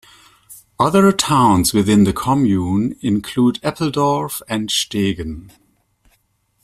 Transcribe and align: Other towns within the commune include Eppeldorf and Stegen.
Other 0.79 1.11
towns 1.11 1.75
within 1.75 2.05
the 2.05 2.11
commune 2.11 2.95
include 3.03 3.61
Eppeldorf 3.61 4.41
and 4.49 4.67
Stegen. 4.69 5.51